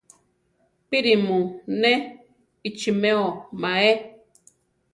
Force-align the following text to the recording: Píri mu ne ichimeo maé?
Píri 0.89 1.13
mu 1.25 1.37
ne 1.81 1.91
ichimeo 2.69 3.25
maé? 3.61 3.91